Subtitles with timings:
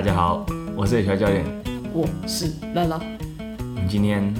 [0.00, 1.44] 大家好，我是李乔教练。
[1.92, 2.98] 我是拉拉，
[3.58, 4.34] 我们今天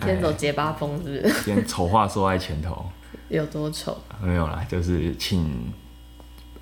[0.00, 1.44] 今天走结巴风是不是？
[1.44, 2.84] 今天丑话说在前头，
[3.30, 3.96] 有多丑？
[4.20, 5.72] 没有啦，就是请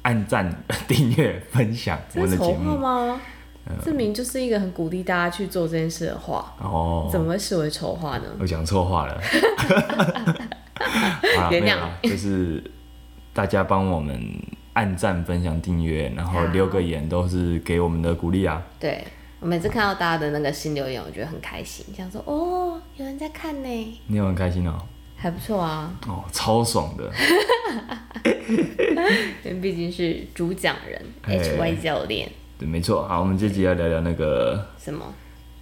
[0.03, 0.55] 按赞、
[0.87, 2.77] 订阅、分享我的节目。
[2.77, 3.19] 吗？
[3.83, 8.25] 这明明就是一个很鼓励大家去做这件事的话，哦，怎么会视为丑话呢？
[8.39, 9.19] 我讲错话了。
[11.51, 12.63] 原谅就是
[13.33, 14.23] 大家帮我们
[14.75, 18.63] 按赞、分享、订阅，然后留个言，都是给我们的鼓励啊。
[18.79, 19.05] 对
[19.41, 24.79] 我每次看到大家的那个新留言，我觉得很开心，想说哦，有人在看呢，你有很开心哦、
[25.17, 27.11] 还不错啊，哦，超爽的。
[29.45, 33.07] 因为毕竟是主讲人哎 H Y 教练，对，没错。
[33.09, 35.05] 好，我们这集要聊聊那个什么？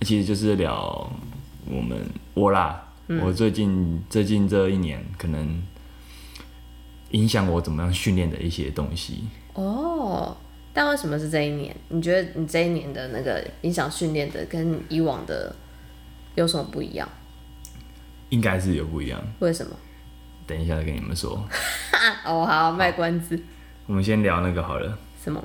[0.03, 1.11] 其实就是聊
[1.67, 1.99] 我们
[2.35, 5.63] 我啦，嗯我最近最近这一年可能
[7.11, 9.29] 影响我怎么样训练的一些东西。
[9.55, 10.37] 哦，
[10.73, 11.75] 但为什么是这一年？
[11.89, 15.55] 你觉得你这一年的那个影响训练的跟以往的
[16.35, 17.09] 有什么不一样？
[18.29, 19.75] 应该是有不一样，为什么？
[20.47, 21.45] 等一下再跟你们说。
[22.25, 23.41] 哦，好，卖关子。
[23.87, 25.43] 我们先聊那个好了，什么？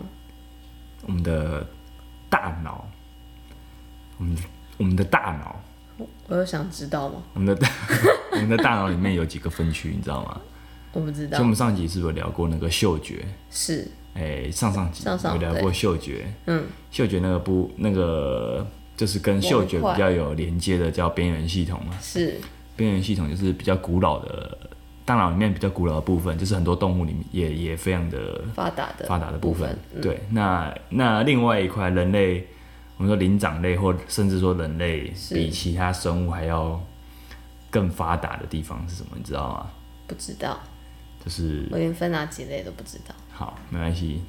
[1.07, 1.65] 我们的
[2.29, 2.87] 大脑，
[4.17, 4.37] 我们
[4.77, 5.59] 我们的大脑，
[6.27, 7.23] 我有想知道吗？
[7.33, 7.67] 我们的大
[8.33, 10.39] 我们的大脑里面有几个分区，你知道吗？
[10.95, 11.47] 我不知道就我。
[11.47, 13.25] 们上集是不是有聊过那个嗅觉？
[13.51, 18.65] 是，哎、上上集有聊过嗅觉，嗯，嗅觉那个不那个
[18.95, 21.97] 就是跟嗅觉比较有连接的叫边缘系统嘛。
[22.01, 22.39] 是，
[22.77, 24.57] 边缘系统就是比较古老的
[25.03, 29.77] 大脑里面比较古老的部分，就是很多动物里面也也非常的发达的发达的部分。
[29.93, 32.47] 嗯对，那那另外一块人类，
[32.95, 36.81] 我们说灵长类或甚至说人类比其他生物还要
[37.69, 39.09] 更发达的地方是什么？
[39.17, 39.69] 你知道吗？
[40.07, 40.57] 不知道，
[41.25, 43.15] 就是我连分哪几类都不知道。
[43.31, 44.21] 好，没关系，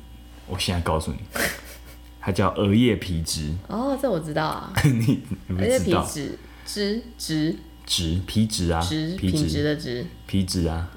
[0.48, 1.19] 我现在告诉你，
[2.20, 6.03] 它叫额叶皮质，哦，这我知道啊， 你你不而且知道？
[6.03, 7.56] 皮质质质
[7.87, 10.91] 质皮质啊，质皮品质质的质，皮质啊，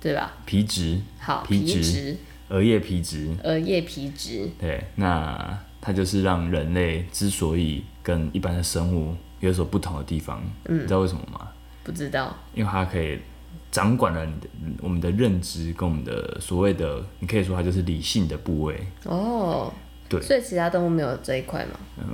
[0.00, 0.32] 对吧？
[0.44, 2.16] 皮质好，皮质，
[2.48, 10.78] 额叶皮质，额叶皮质，对，那它就是让人类之所以跟一般的生物有所不同的地方，嗯。
[10.78, 11.48] 你知道为什么吗？
[11.82, 12.36] 不知道。
[12.54, 13.18] 因为它可以
[13.70, 14.48] 掌管了你的
[14.82, 19.72] 我们的认知跟我们的所谓的，你可以说它就是理性的部位，哦，
[20.08, 20.20] 对。
[20.20, 21.72] 所以其他动物没有这一块吗？
[21.98, 22.06] 嗯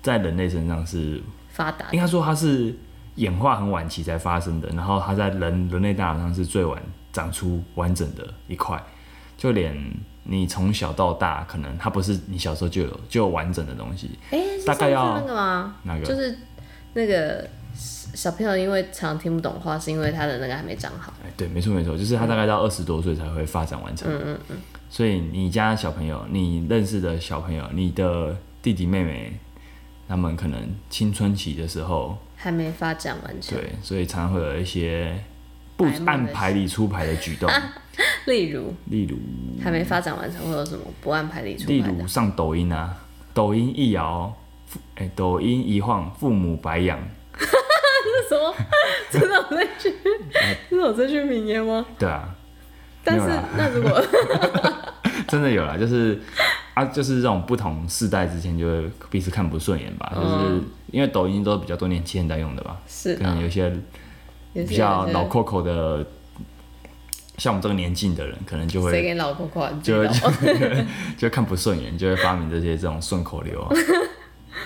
[0.00, 2.74] 在人类身上是发达应该说它是
[3.16, 6.80] 演化很晚期才发生的，然后它在人人类大脑上是最晚
[7.12, 8.80] 长出完整的一块，
[9.36, 9.76] 就连
[10.22, 14.10] 你从小到大，可能它不是你小时候就有就有完整的东西，
[14.64, 15.76] 大概要那个吗？
[15.82, 16.04] 那个？
[16.06, 16.38] 就是
[16.94, 17.46] 那个
[18.14, 21.12] 小朋友因为常听不懂话，是因为他的那个还没长好。
[21.24, 24.10] 哎，对，没错没错，就是他大概到二十多岁才会发展完成。
[24.10, 24.56] 嗯嗯嗯，
[24.90, 29.32] 所以你家小朋友，你认识的小朋友，你的弟弟妹妹，
[30.08, 33.56] 他们可能青春期的时候，还没发展完成。
[33.56, 35.16] 对，所以常常会有一些
[35.76, 37.48] 不按牌理出牌的举动，
[38.26, 39.16] 例如例如
[39.62, 41.94] 还没发展完成会有什么不按牌理出例牌例？
[42.00, 42.96] 如上抖音啊，
[43.32, 44.34] 抖音一摇，
[44.66, 46.98] 父哎、抖音一晃，父母白养，
[48.04, 48.54] 这 什么？
[49.10, 49.94] 真的有这句？
[50.70, 51.84] 真的有这句名言吗？
[51.98, 52.28] 对啊，
[53.04, 53.26] 但是
[53.56, 54.02] 那如果
[55.26, 56.18] 真的有啦，就是
[56.74, 60.60] 啊，就是这种不同世代之间就会彼此看不顺眼吧，就是
[60.90, 63.70] 因为抖音都比较多年轻人在用的吧，是的，可能有些
[64.54, 66.06] 比较老 Coco 的，
[67.36, 69.68] 像我们这个年纪的人，可能就会谁给你老婆夸？
[69.70, 70.08] 你就会
[71.16, 73.70] 就看不顺眼，就会发明这些这种顺口溜啊。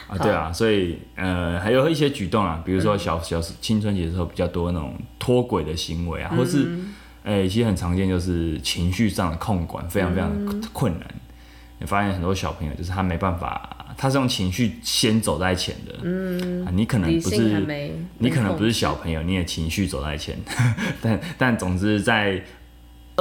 [0.09, 6.69] 啊，对啊，所以呃，还有一些举动啊，比如说小小青春期的时候比较多那种脱轨的行为啊，或是
[7.25, 11.07] 哎、其实很常见，就是情绪上的控管非常非常的困难。
[11.79, 15.95] 你发现很多小朋友就是他没办法，他是用情绪先走在前的。
[16.03, 17.65] 嗯，啊、你可能不是
[18.19, 20.37] 你可能不是小朋友，你也情绪走在前，
[21.01, 22.43] 但但总之在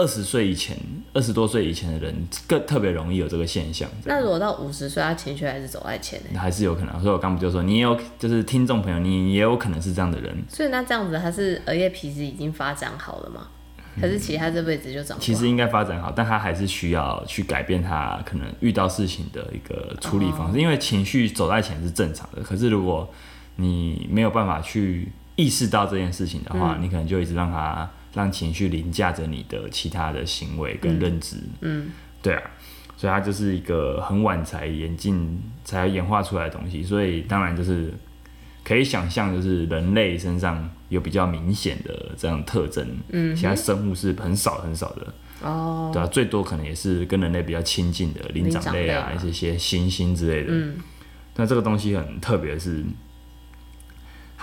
[0.01, 0.75] 二十岁以前、
[1.13, 6.39] 二十多岁以前的人，更特别容易有这个现象，那如果到五十岁，他情绪还是走在前呢？
[6.39, 6.99] 还是有可能。
[6.99, 10.35] 所以我刚不就说，你也有就是听众朋友，你也有可能是这样的人。
[10.49, 13.47] 所以那这样子，他是额叶皮质已经发展好了吗？
[14.01, 15.19] 可是其实他这辈子就长？
[15.19, 22.41] 其实应该发展好，但他还是需要去改变他可能遇到事情的一个处理方式，因为情绪走在前是正常的。
[22.41, 23.07] 可是如果
[23.57, 31.37] 你没有办法去意识到这件事情的话，你可能就一直让他让情绪凌驾着你的其他的行为跟认知。
[31.61, 31.89] 嗯，
[32.21, 32.41] 对啊，
[32.97, 37.93] 所以它就是一个很晚才演进才演化出来的东西，所以当然就是
[38.63, 50.53] 可以想象，就是人类身上有比较明显的这样特征，嗯，其他生物是很少很少的，哦，对啊，最多可能也是跟人类比较亲近的灵长类啊，一些些猩猩之类的。
[50.53, 50.75] 嗯，
[51.35, 52.83] 那这个东西很特别是，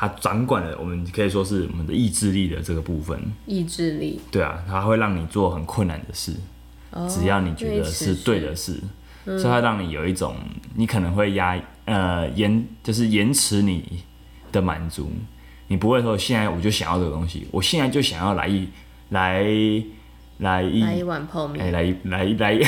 [0.00, 3.20] 它掌管了我们可以说是我们的意志力的这个部分。
[3.46, 6.32] 意志力，对啊，它会让你做很困难的事，
[6.92, 8.80] 哦只要你觉得是对的事，
[9.24, 10.36] 所以它让你有一种
[10.76, 14.04] 你可能会压呃延就是延迟你
[14.52, 15.10] 的满足，
[15.66, 18.68] 你不会说现在我就想要这个东西，我现在就想要来一
[19.08, 19.42] 来
[20.38, 22.62] 来一来一碗泡哎、面，来一 来一来一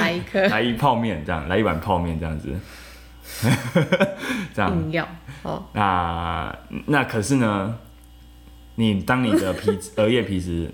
[0.00, 0.40] 来一颗。
[0.48, 2.48] 来一泡面这样，来一碗泡面这样子，
[4.54, 4.70] 这样。
[4.72, 5.08] 硬要，
[5.42, 6.56] 哦，那
[6.86, 7.78] 那可是呢，
[8.76, 10.72] 你当你的皮质额叶皮质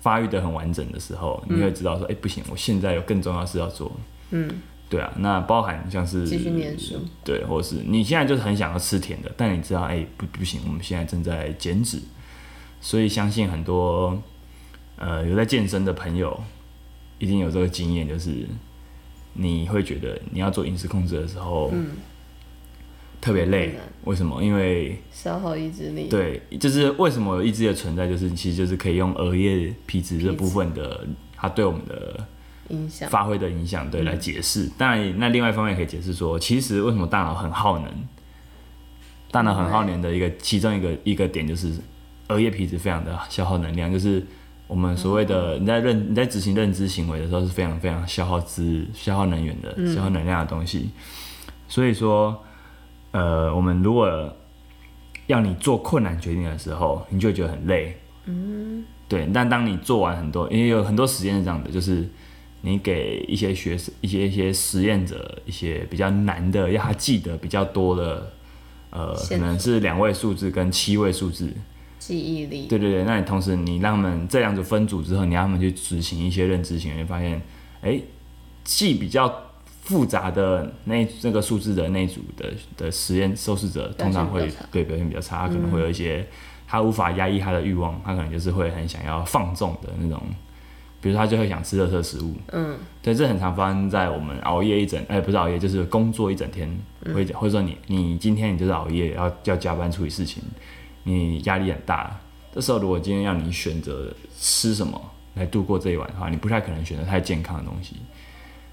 [0.00, 3.90] 发育的很完整的时候，你会知道说，哎、不行，我现在有更重要的事要做。
[4.30, 4.48] 嗯，
[4.88, 12.00] 对啊，那包含像是继续念书，对，或是你现在就是很想要吃甜的，但你知道，哎、不不行，我们现在正在减脂，
[12.80, 14.20] 所以相信很多
[14.96, 16.38] 呃有在健身的朋友
[17.18, 18.46] 一定有这个经验，就是
[19.32, 21.88] 你会觉得你要做饮食控制的时候，嗯
[23.20, 24.40] 特别累，为什么？
[24.40, 31.04] 因为消耗意志力，对，就是为什么有意志力的存在，就是其实就是可以用额叶皮质这部分的，
[31.34, 32.24] 它对我们的
[32.68, 34.70] 影响，发挥的影响，对，来解释。
[34.78, 37.92] 当然，那另外一方面可以解释说，其实为什么大脑很耗能？
[39.32, 41.72] 大脑很耗能的一个其中一个一个点就是
[42.28, 44.24] 额叶皮质非常的消耗能量，就是
[44.68, 50.90] 我们所谓的你在认你在执行认知行为的时候是非常非常消耗资消耗能源的、消耗能量的东西。
[51.66, 52.44] 所以说，
[53.10, 54.30] 呃，我们如果
[55.26, 57.98] 要你做困难决定的时候，你就会觉得很累。
[58.26, 59.26] 嗯，对。
[59.32, 62.06] 但当你做完很多，因为有很多实验是这样的，就是
[62.60, 68.32] 你给一些学生、一些一些实验者一些比较难的，要他记得比较多的，
[68.90, 71.50] 呃，可能是两位数字跟七位数字。
[71.98, 77.40] 记忆力，对对对，那你同时你让他们这两组分组之后，你让他们去执行一些认知行为，发现，
[77.82, 78.00] 哎，
[78.64, 79.32] 记比较
[79.82, 86.26] 复杂的那那个数字的那组的的实验受试者，通常会对表现比较差，他可能会有一些、
[86.66, 90.22] 他无法压抑他的欲望，他可能就是会很想要放纵的那种，
[91.00, 96.68] 比如说他就会想吃热色食物，嗯，对，这很常发生在我们熬夜一整，哎、不是熬夜，就是工作一整天，
[97.14, 100.42] 会或者说你你今天你就是熬夜，要要加班处理事情，
[101.08, 102.18] 你压力很大。
[102.52, 105.00] 这时候如果今天让你选择吃什么
[105.34, 107.96] 来度过这一晚的话，你不太可能选择太健康的东西，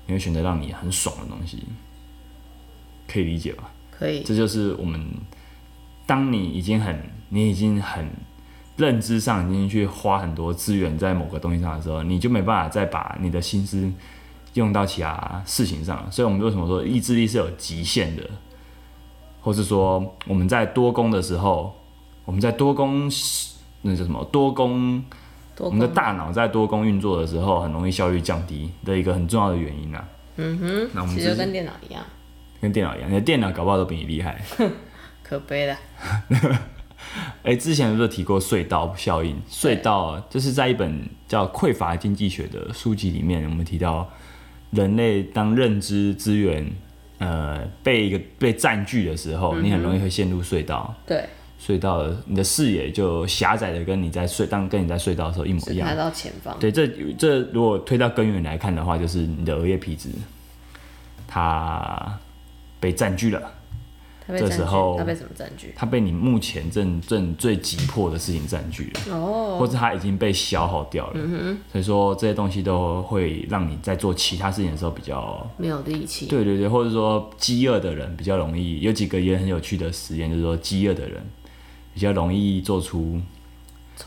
[0.05, 1.63] 你会选择让你很爽的东西，
[3.07, 3.71] 可以理解吧？
[3.91, 4.99] 可以，这就是我们，
[6.05, 6.99] 当你已经很，
[7.29, 8.09] 你已经很
[8.75, 13.91] 认知上已经去花很多资源在某个东西上的时候，你就没办法再把你的心思
[14.55, 16.09] 用到其他事情上了。
[16.09, 18.29] 所以，我们为什么说意志力是有极限的，
[19.41, 21.73] 或是说我们在多工的时候，
[22.25, 23.09] 我们在多工
[23.83, 25.03] 那叫什么多工，
[25.55, 30.07] 多我们的大脑在多工运作的时候，很容易效率降低的一个很重要的原因啊。
[30.37, 32.03] 嗯哼，那我们其实就跟电脑一样，
[32.59, 34.43] 跟电脑一样，你的电脑搞不好都比你厉害。
[35.23, 35.77] 可悲了，
[37.43, 39.39] 哎、之前不是提过隧道效应？
[39.49, 44.07] 隧道啊就是在一本叫《匮乏经济学》的书籍里面，我们提到
[44.71, 46.69] 人类当认知资源
[47.19, 50.93] 呃被一个被占据的时候，你很容易会陷入隧道。
[51.07, 51.23] 对，
[51.65, 55.97] 隧道的你的视野就狭窄的跟你在隧当跟你在隧道的时候一模一样只看。
[55.97, 60.09] 到前方，对，这这如果推到根源来看的话，就是你的额叶皮质
[61.27, 62.19] 它
[62.79, 63.41] 被占据了。
[64.27, 65.71] 这时候他被什么占据？
[65.75, 71.19] 它被你目前正正最急迫的事情占据了，哦，或者它已经被消耗掉了。
[71.71, 78.79] 所以说这些东西都会让你在做其他事情的时候比较，没有力气，对对对，或者说饥饿的人比较容易。
[78.79, 81.23] 有几个也很有趣的实验，就是说饥饿的人
[81.95, 83.19] 比较容易做出，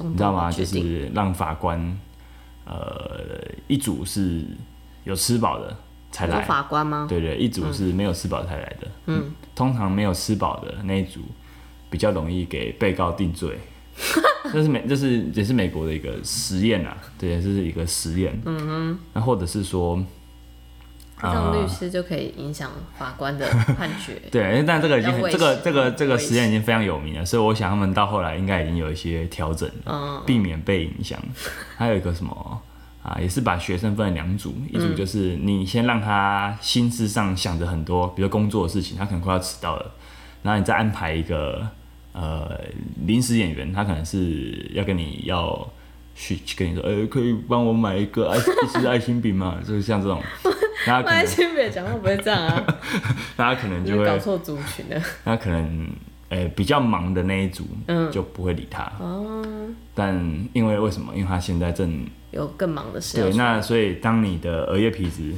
[0.01, 0.53] 你知道吗？
[0.53, 1.99] 就是让法官，
[2.67, 4.45] 呃，一组是
[5.05, 5.75] 有吃饱的
[6.13, 7.07] 才来，法官吗？
[7.09, 8.87] 对对，一组是没有吃饱才来的。
[9.07, 11.23] 嗯，通常没有吃饱的那一组
[11.89, 13.59] 比较容易给被告定罪。
[14.53, 18.39] 这是美，这是也是美国的一个实验啊，对，这是一个实验。
[18.45, 20.05] 嗯哼，那或者是说，
[21.21, 24.15] 这样律师就可以影响法官的 判决。
[24.31, 31.19] 对，但这个已经这个这个这个实验已经非常有名了，所以我想他们到后来应该已经有一些调整了，嗯，避免被影响。
[31.77, 32.63] 还有一个什么
[33.03, 39.93] 啊，也是把学生分了两组，一组就是你先让他心思上想着很多，比如工作的事情，他可能快要迟到了，
[40.43, 41.67] 然后你再安排一个
[42.13, 42.51] 呃
[43.07, 45.69] 临时演员，他可能是要跟你要
[46.15, 48.41] 去去跟你说，呃，可以帮我买一个爱一
[48.81, 49.57] 支爱心饼吗？
[49.67, 50.21] 就是像这种，
[50.87, 52.67] 大家可麦能先别讲话不会这样啊，
[53.37, 55.03] 大家可能就会，搞错族群了。
[55.25, 55.89] 那可能
[56.31, 58.83] 呃、比较忙的那一组嗯就不会理他。
[59.01, 59.43] 哦，
[59.95, 60.15] 但
[60.53, 61.13] 因为为什么？
[61.15, 65.33] 因为他现在正有更忙的事要对，那所以当你的额叶皮质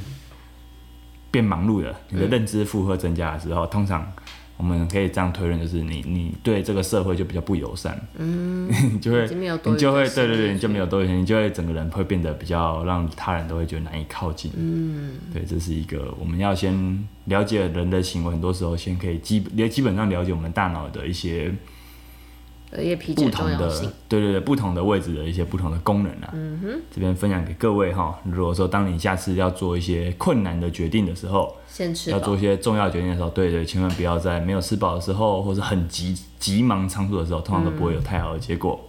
[1.30, 4.12] 变忙碌了，你的嗯认知负荷增加的时候，通常
[4.60, 9.26] 我们可以这样推论，就是你你对这个社会就比较不友善，嗯， 你就会
[9.64, 21.50] 你就会对对对，你就没有多余钱，你就会整个人会变得比较让他人都会觉得难以靠近，嗯，对，这是一个我们要先了解人的行为，很多时候先可以基也基本上了解我们大脑的一些
[23.14, 23.70] 不同的
[24.08, 26.30] 对对对，不同的位置的一些不同的功能啊。
[26.32, 28.18] 嗯哼，这边分享给各位哈。
[28.24, 32.40] 如果说当你下次要做一些困难的决定的时候，先吃要做一。
[32.40, 38.80] 些重要决定的时候，对对，千万不要在没有吃饱的时候，或者很急急忙仓促的时候，通常都不会有太好的结果。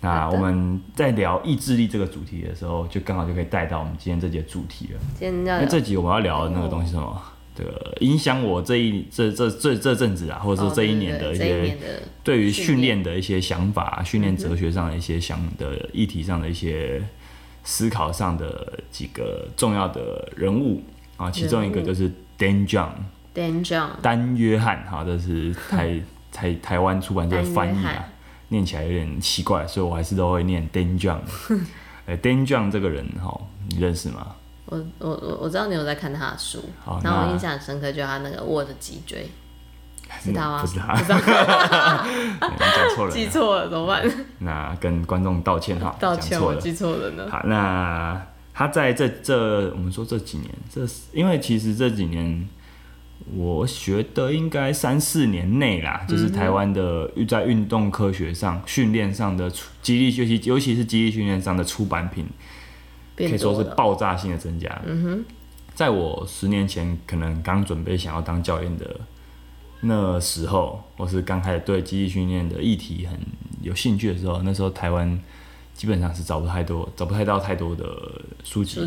[0.00, 5.00] 那我们在聊意志力这个主题的时候，就刚好就可以带到我们今天这节主题了。
[5.18, 7.20] 今天要因为这集我们要聊的那个东西是什么？
[7.20, 11.76] 这个影响我这一这这这这阵子啊，或者哦说这一年的一些
[12.22, 17.02] 对于训训练练的一些想法、训练哲学上的一些想的议题上的一些
[17.64, 20.82] 思考上的几个重要的人物
[21.16, 22.92] 啊，其中一个就是 Dan John
[23.34, 26.00] Dan John 丹约翰哈，这是台
[26.32, 28.04] 台台湾出版社的翻译啊
[28.48, 31.20] 念起来有点奇怪，所以我还是都会念 Dan John。
[32.04, 34.34] 哎，Dan John 这个人哈，你认识吗？
[34.72, 39.28] 我我我我知道你有在看他的书好，然后我印象很深刻，就是他那个握着脊椎，
[40.24, 40.62] 知道吗？
[40.62, 43.10] 不是他，你 讲错了。
[43.12, 44.10] 记错了怎么办？
[44.38, 46.40] 那跟观众道歉哈，道歉。
[46.40, 47.28] 我记错了呢。
[47.30, 48.20] 好，那
[48.54, 52.48] 他在这这我们说这几年，这因为其实这几年，
[53.36, 62.26] 我觉得应该三四年内啦，就是台湾的在运动科学上、训练上的出激励学习，尤其是激励训练上的出版品，
[63.16, 64.80] 可以说，是爆炸性的增加。
[64.86, 65.24] 嗯哼，
[65.74, 69.00] 在我十年前可能刚准备想要当教练的
[69.80, 73.18] 那时候，我是刚开始对机器训练的议题很
[73.62, 75.20] 有兴趣的时候，那时候台湾
[75.74, 77.84] 基本上是找不太多、找不太到太多的
[78.44, 78.80] 书籍，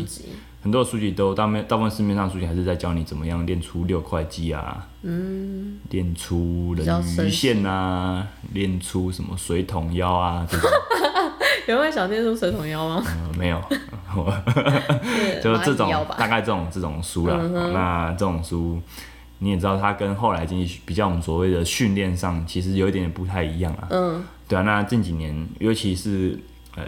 [0.62, 10.70] 很多的书籍都大面大部分市面上书籍还是在教你怎么样练出六块肌啊，嗯，练出人鱼线啊，练出什么水桶腰啊这种，
[11.72, 13.02] 有位小念书水桶腰吗？
[13.04, 13.60] 呃，没有，
[14.14, 14.32] 我
[15.42, 15.90] 就是这种。
[16.16, 17.36] 大概这种这种书啦。
[17.72, 18.80] 那这种书
[19.40, 23.88] 你也知道，它跟后来经济比较我们所谓的训练上，其实有一点点不太一样啊。
[23.90, 26.38] 嗯，对啊，那近几年，尤其是
[26.76, 26.84] 呃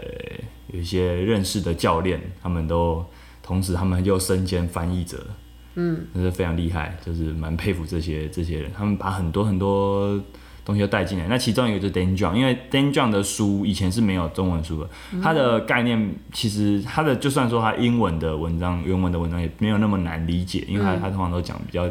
[0.68, 3.04] 有一些认识的教练，他们都
[3.42, 5.26] 同时他们又身兼翻译者，
[5.74, 10.20] 嗯，那是非常厉害，就是蛮佩服这些这些人，他们把很多很多。
[10.68, 14.90] 东西都带进来，那其中一个就是 Dan John，因为 Dan John 的书以前是没有中文书的，
[15.22, 21.88] 它的概念其实它的就算说它英文的文章、原文的文章也没有那么难理解，因为它它通常都讲比较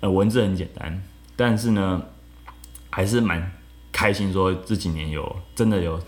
[0.00, 1.02] 呃文字很简单，
[1.34, 2.02] 但是呢
[2.90, 3.50] 还是蛮
[3.90, 5.98] 开心说这几年有真的有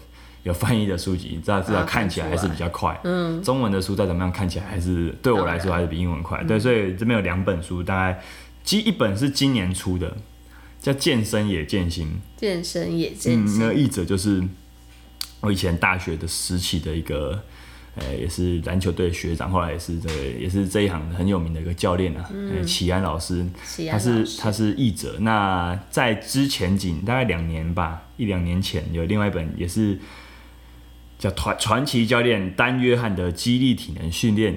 [0.42, 3.00] 有翻译的书籍，至少至少啊看起来还是比较快。
[3.04, 6.44] 嗯，中文的书再怎么样看起来还是对我来说还是比英文快。
[6.44, 8.20] 对，所以这边有两本书，大概
[8.62, 10.14] 今一本是今年出的，
[10.80, 12.06] 叫《健身也健心》。
[12.40, 14.42] 健身也健嗯，那译者就是
[15.40, 17.42] 我以前大学的时期的一个，
[17.96, 23.46] 呃，也是篮球队学长，后来也是这个也是这一行很有名的一个教练啊，呃齐安老师，
[23.90, 25.18] 他是他是译者。
[25.20, 29.99] 那在之前仅大概两年吧，一两年前有另外一本也是
[31.18, 34.56] 叫传传奇教练丹约翰的激励体能训练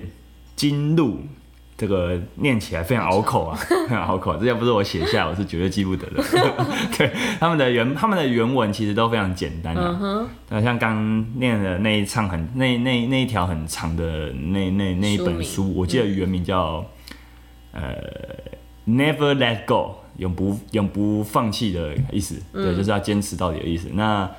[0.55, 1.27] 金录。
[1.75, 3.55] 这个念起来非常拗口啊，
[3.87, 4.37] 非常拗口。
[4.37, 6.23] 这要不是我写下来，我是绝对记不得的。
[6.97, 9.81] 对，他们的原他们的原文其实都非常简单啊。
[9.85, 16.85] 嗯哼，那像刚念的那一唱很那那那一条很长的那那那一本书，我记得原名叫、
[17.71, 17.95] 呃
[18.85, 23.87] Never Let Go，永不永不放弃的意思，对，就是要坚持到底的意思。
[23.93, 24.29] 那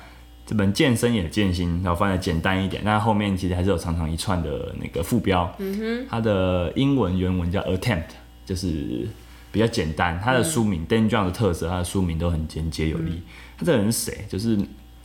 [0.45, 8.09] 这本健身也健心，然后放的简单一点，那后面其实还是有长长一串的那个副标，嗯哼，它的英文原文叫 Attempt，
[8.45, 9.07] 就是
[9.51, 10.21] 比较简单。
[10.23, 13.23] 它的书名、Dan John 的特色，它的书名都很简洁有力。
[13.57, 14.25] 他这个人是谁？
[14.29, 14.55] 就是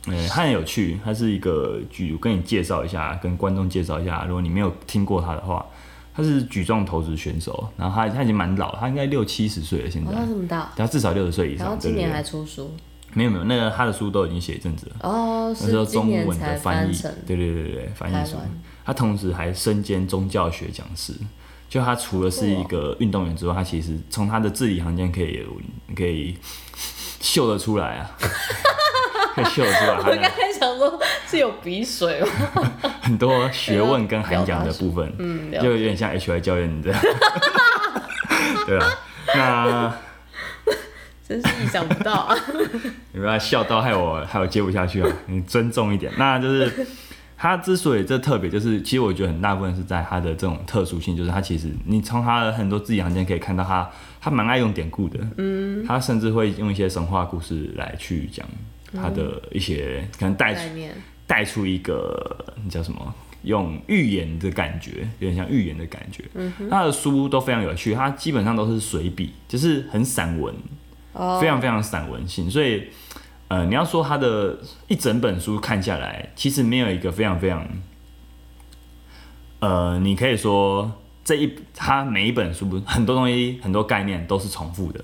[0.07, 5.65] 呃，他很有趣，他是一个举，我跟你介绍一下，跟观众介绍一下，如果你没有听过他的话，
[6.13, 12.21] 他是举重投掷选手，然后他他已经蛮老，他应该六七十岁了，现在哦，，这么大，他至少六十岁以然后上，对不对今年还？
[12.21, 12.71] 出书，
[13.13, 14.95] 没有没有，那个他的书都已经写一阵子了。
[15.01, 16.93] 哦，那时候中文的翻译，
[17.25, 18.37] 对对对对对，翻译书。
[18.85, 21.13] 他同时还身兼宗教学讲师，
[21.69, 25.45] 就他除了是一个运动员之外，他其实从他的字里行间可以
[25.95, 26.37] 可以
[27.19, 28.11] 秀得出来啊，
[29.35, 30.29] 可以秀得出来他我刚的。
[30.29, 32.27] 才想说，是有鼻水吗？
[33.01, 37.01] 很多学问跟涵养的部分，嗯，就有点像 HY 教练这样。
[38.65, 38.87] 对啊，
[39.35, 39.93] 那
[41.31, 42.35] 真是意想不到啊！
[43.13, 45.09] 你不要笑到害我害我接不下去啊！
[45.27, 46.11] 你尊重一点。
[46.17, 46.85] 那就是
[47.37, 58.45] 他之所以这特别，就是其实我觉得很大部分是在他的这种特殊性，就是他其实你从他的很多字里行间可以看到他他蛮爱用典故的，嗯，他甚至会用一些神话故事来去讲
[58.93, 60.61] 他的一些可能带出，
[61.25, 63.13] 带出一个那叫什么？
[63.43, 66.23] 用寓言的感觉，有点像寓言的感觉。
[66.35, 70.59] 嗯他的书都非常有趣，他基本上都是随笔，就是很散文，哦
[71.39, 72.49] 非常非常散文性。
[72.49, 72.87] 所以，
[73.47, 77.67] 呃，你要说他的一整本书看下来，其实没有一个非常非常，
[79.59, 80.91] 呃，你可以说
[81.23, 85.03] 这一他每一本书很多东西很多概念都是重复的。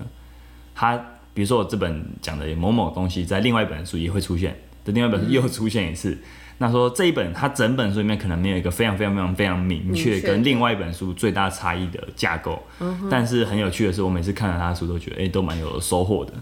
[0.74, 0.96] 他
[1.34, 6.18] 比如说我这本讲的某某东西，在另外一本书也会出现，在另外一本书又出现一次。
[6.58, 12.62] 那说这一本，它整本书里面可能没有一个非常非常非常非常明确跟另外一本书最大差异的架构，
[13.10, 16.32] 但是很有趣的是，我每次看了他的书都觉得，哎、都蛮有收获的。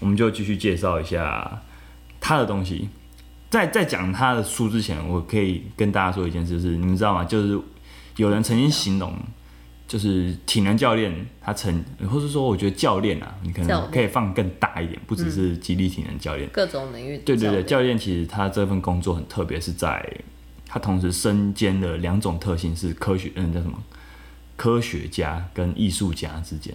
[0.00, 1.62] 我们就继续介绍一下
[2.20, 2.88] 他的东西。
[3.48, 7.24] 在在讲他的书之前，我可以跟大家说一件事，就是你们知道吗？
[7.24, 7.58] 就是
[8.16, 9.12] 有人曾经形容，
[9.90, 16.48] 就是体能教练他曾，或是说我觉得教练啊，你可能可以放更大一点，不只是激励体能教练。
[16.50, 20.00] 各种领域对对对，教教练其实他这份工作很特别，是在
[20.64, 23.76] 他同时身兼的两种特性是科学，嗯，叫什么？
[24.56, 26.72] 科学家跟艺术家之间，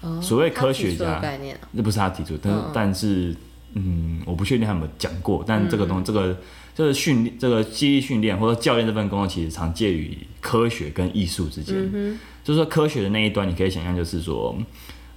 [0.00, 3.36] 哦所谓科学家概念啊，这不是他提出，但是、但是
[3.74, 6.36] 嗯，我不确定他有没有讲过，但这个东、这个
[6.74, 12.18] 这个训练，这个记忆训练或者教练这份工作，其实常介于科学跟艺术之间。
[12.44, 14.56] 就是说科学的那一端，你可以想象，就是说。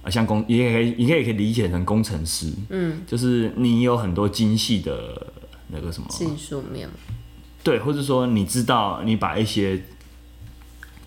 [0.02, 5.26] 呃，像工，也可以，你可以可以理解成工程师，嗯，就是你有很多精细的
[5.66, 6.88] 那个什么，技术面，
[7.64, 9.82] 对，或者说你知道你把一些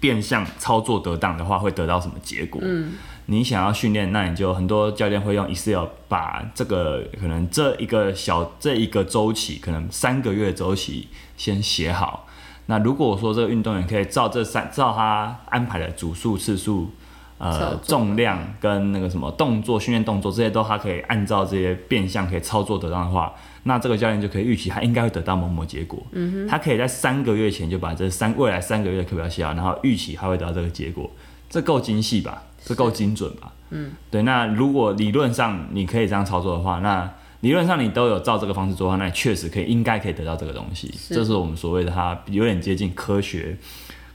[0.01, 2.59] 变相操作得当的话，会得到什么结果？
[2.61, 2.91] 嗯，
[3.27, 11.07] 你想要训练，那你就很多教练会用 Excel 把这个可能这一个小这一个周期，可能三个月周期
[11.37, 12.27] 先写好。
[12.69, 16.91] 那如果说这个运动员可以照这三照他安排的组数、次数、
[17.39, 25.99] 呃重量跟那个什么动作训练动作这些都他可以按照这些变相可以操作得当的话，那这个教练就可以预期他应该会得到某某结果。
[26.11, 31.09] 嗯哼，他可以在三个月前就把这三未来三个月的课表写好，然后预期他会得到这个结果，
[31.49, 32.43] 这够精细吧？
[32.63, 33.51] 这够精准吧？
[33.71, 34.21] 嗯，对。
[34.21, 37.09] 那如果理论上你可以这样操作的话，那
[37.41, 40.93] 理论上你都有照这个方式做的话，那你确实可以应该可以得到这个东西。
[40.97, 43.57] 是这是我们所谓的它有点接近科学。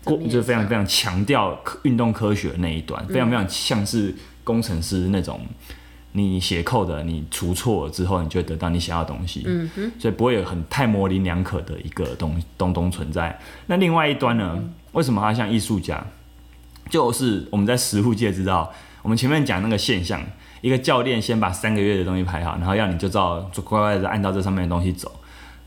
[0.04, 5.40] 过就是非常非常强调运动科学的那一段，非常非常像是工程师那种，
[6.12, 13.40] 你写扣的，你除错了之后，你就会得到你想要的东西，嗯哼，所以不会有很太模棱两可的一个东东东存在。
[13.66, 16.06] 那另外一端呢，为什么它像艺术家？
[16.90, 18.70] 就是我们在实物界知道，
[19.05, 20.25] 我们前面讲那个现象，
[20.62, 25.12] 一个教练先把三个月的东西排好，然后要你就照就乖乖的按照这上面的东西走，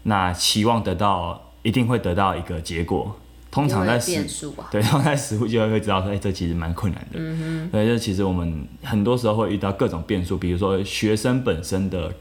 [0.04, 3.16] 那期望得到一定会得到一个结果。
[3.52, 4.12] 通常在实
[4.58, 7.20] 啊，对， 然后在实物就会知道说，哎、这其实蛮困难的。
[7.20, 12.12] 嗯对，就其实我们很多时候会遇到各种变数，比如说学生本身的，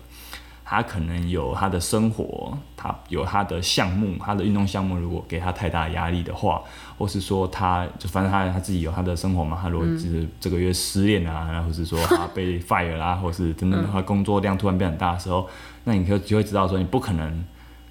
[0.68, 6.60] 他可能有他的生活，他有他的项目，他的运动项目，如果给他太大压力的话，
[6.98, 15.48] 或是说他就反正他他自己有他的生活嘛，他如果就是这个月失恋啊，然后或是说他被 fire 啦、或是等等的话，工作量突然变很大的时候，
[15.84, 17.44] 那你就就会知道说，你不可能。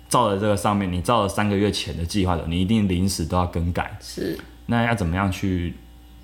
[0.07, 3.97] 照着这个上面，你照了三个月前的计划的，你一定临时都要更改。
[3.99, 5.73] 是那要怎么样去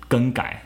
[0.06, 0.62] 更改？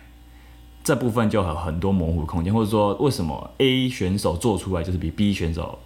[0.87, 5.77] 这部分就有很多模糊空间，或者说为什么 A 选手做出来就是比 B 选手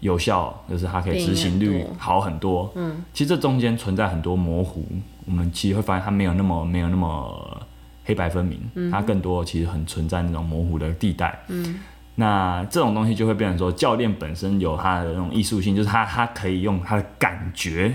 [0.00, 2.68] 有效，就是它可以执行率好很多。
[2.74, 4.84] 嗯，其实这中间存在很多模糊，
[5.24, 7.64] 我们其实会发现它没有那么没有那么
[8.04, 11.38] 黑白分明，它更多其实很存在那种模糊的地带。
[11.46, 11.78] 嗯。
[12.16, 17.94] 那这种东西就会变成说，教练本身有他的那种艺术性，就是他他可以用他的感觉，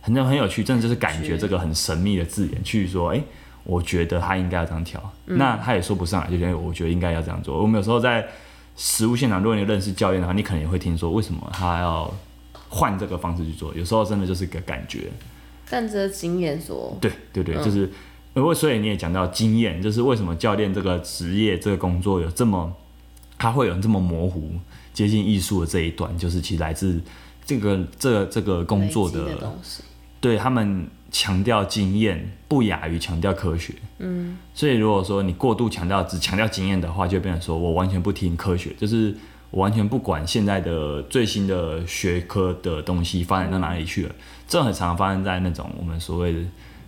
[0.00, 3.20] 很很有趣，真的就是感觉觉这个很神秘的字眼去说，哎、
[3.68, 7.60] 我觉得他应该要这样调，那他也说不上来，就觉得我觉得应该要这样做。
[7.60, 8.26] 我们有时候在
[8.76, 12.10] 实物现场，如果你认识教练的话，你可能也会听说为什么他要
[12.70, 15.10] 换这个方式去做，有时候真的就是个感觉。
[15.68, 17.92] 但这经验所对对对，就是，
[18.32, 22.72] 呃，所以你也讲到经验，就是为什么教练这个职业这个工作有这么，
[23.36, 24.52] 他会有这么模糊、
[24.94, 26.98] 接近艺术的这一段，就是其实来自
[27.44, 29.82] 这个这个这个工作的东西，
[30.20, 33.74] 对他们强调经验，不亚于强调科学。
[33.98, 39.14] 嗯，所以如果说你过度强调只强调经验的话，就变成说我完全不听科学，就是
[39.50, 44.14] 我完全不管现在的最新的学科的东西发展到哪里去了。
[44.46, 46.38] 这很常发生在那种我们所谓的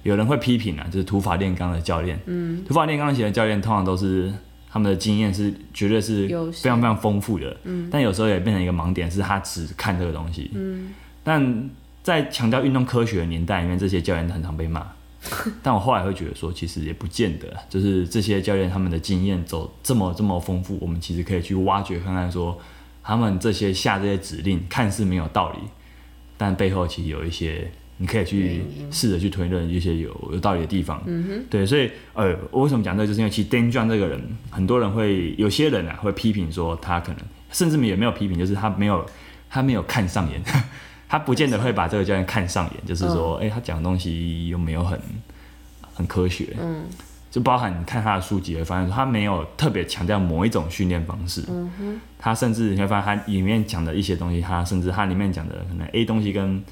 [0.02, 2.18] 有人会批评啊，就是土法炼钢的教练。
[2.26, 4.32] 嗯，土法炼钢型的教练通常都是
[4.70, 7.56] 他们的经验是绝对是非常非常丰富的。
[7.64, 10.50] 嗯，但有时候也变成一个盲点，是他只看这个东西。
[10.54, 11.70] 嗯，但
[12.02, 14.86] 在强调运动科学的年代里面，这些教练很常被骂。
[15.62, 22.58] 但我后来会觉得说，其实也不见得，就是这些教练他们的经验走这么这么丰富，我们其实可以去挖掘看看说，
[23.02, 25.58] 他们这些下这些指令看似没有道理，
[26.38, 31.02] 但背后其实有一些你可以去试着去推论一些有有道理的地方。
[31.04, 34.18] 嗯哼，对，所以呃，我为什么讲这个，就是因为其实 Dan John 这个人，
[34.50, 37.18] 很多人会有些人啊会批评说他可能，
[37.52, 39.04] 甚至也没有批评，就是他没有
[39.50, 40.42] 他没有看上眼。
[41.10, 44.96] 他不见得会把这个教练看上眼，就是说，哎，他讲的东西又没有很
[45.92, 46.84] 很科学，嗯，
[47.32, 56.62] 就包含你看他的书籍会发现，他没有特别强调某一种训练方式，嗯哼，他甚至你会发现他里面讲的一些东西，他甚至他里面讲的可能 A 东西跟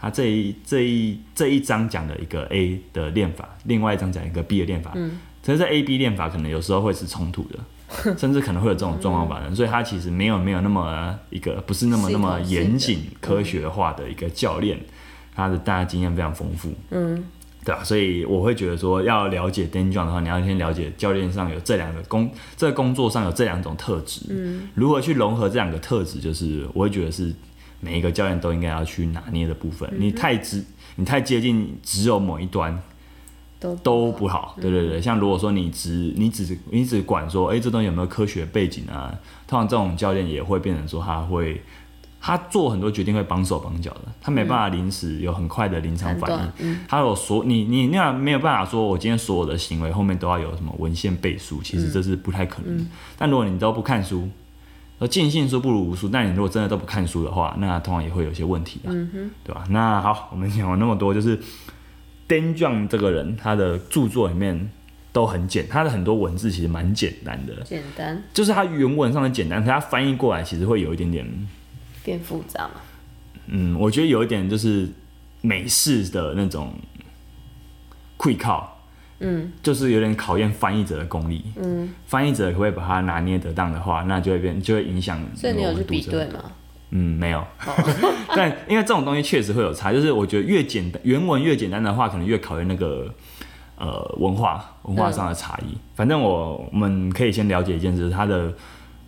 [0.00, 7.58] 他这一这一这一章讲的一个 A 的练法，另外一章讲一个 B 的练法，嗯，其实这 A B 练法可能有时候会是冲突的。
[8.18, 14.78] 甚至可能会有这种状况发生，所以他其实没有没有那么一个不是那么那么严谨科学化的一个教练，
[15.34, 17.24] 他的大家经验非常丰富，嗯，
[17.64, 27.34] 对啊，所以我会觉得说要了解 Dan John 的话，你要先了解教练上有这两个工，这个工作上有这两种特质，嗯，如何去融合这两个特质，就是我会觉得是
[27.80, 29.90] 每一个教练都应该要去拿捏的部分。
[29.96, 30.62] 你太直，
[30.96, 32.78] 你太接近只有某一端。
[33.60, 39.12] 都都不好，对对对，像如果说你只你只你只管说，哎，这东西有没有科学背景啊？
[39.48, 41.60] 通常这种教练也会变成说，他会
[42.20, 52.84] 他做很多决定会绑手绑脚的，他没办法临时有很快的临场反应，他有所你你那样没有办法说，我今天所有的行为后面都要有什么文献背书，其实这是不太可能的。
[53.16, 54.28] 但如果你都不看书，
[55.10, 58.92] 尽信书不如无书，但你如果真的都不看书的话，那通常也会有些问题的，
[59.42, 59.64] 对吧？
[59.70, 61.36] 那好，我们讲了那么多，就是。
[62.28, 64.70] Dan John 这个人，他的著作里面
[65.12, 71.26] 都很简，他的很多文字其实蛮简单的，简单，就是他原文上的简单，可他翻译过来其实会有一点点
[72.04, 72.74] 变复杂嘛。
[73.46, 74.86] 嗯，我觉得有一点就是
[75.40, 76.74] 美式的那种
[78.18, 78.78] 会靠，
[79.20, 81.42] 嗯，就是有点考验翻译者的功力。
[81.56, 85.18] 嗯，翻译者可不可以把它拿捏得当的话，那就会变，就会影响。
[85.34, 86.52] 所以你有去比对吗？
[86.90, 87.44] 嗯，没有，
[88.34, 93.12] 但因为这种东西确实会有差，就是我觉得越简单原文越简单的话，可能越考验那个
[93.76, 95.76] 呃文化文化上的差异。
[95.94, 98.52] 反正我我们可以先了解一件事，他的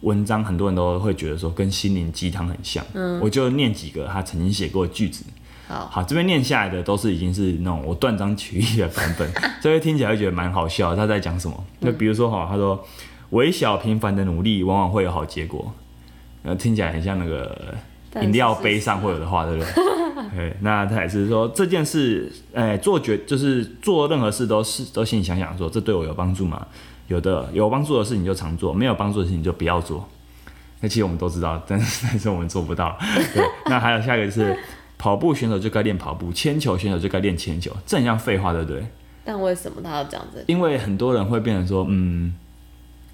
[0.02, 2.84] 文章很多人都会觉得说跟心灵鸡汤很像。
[2.92, 5.24] 嗯，我就念几个他曾经写过的句子。
[5.68, 10.94] 好，好，这边念下来的都是已经是那种我断章取义的版本， 这边听起来会觉得蛮好笑。
[10.94, 11.64] 他在讲什么？
[11.80, 12.84] 就比如说哈，他说
[13.30, 15.72] 微小平凡的努力往往会有好结果。
[16.42, 17.74] 呃，听起来很像那个
[18.22, 19.72] 饮料杯上会有的话，对不对？
[20.34, 26.66] 对，那他也是说这件事，哎，做决就是做任何事都是都心里想想说，这对我有帮助吗？
[27.08, 30.08] 有的有帮助的事情就常做，没有帮助的事情就不要做。
[30.80, 32.96] 那其实我们都知道，但是 但是我们做不到。
[33.34, 34.56] 对，那还有下一个是
[34.96, 38.86] 跑步选手就该练跑步，铅球选手就该练铅球，这很像废话，对不对？
[39.24, 40.44] 但为什么他要这样子？
[40.46, 42.34] 因为很多人会变成说，嗯，